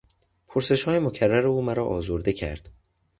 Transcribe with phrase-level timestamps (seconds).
[0.47, 2.69] پرسشهای مکرر او مرا آزرده کرد.